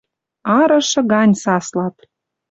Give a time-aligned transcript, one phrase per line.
[0.59, 1.95] Арышы гань саслат...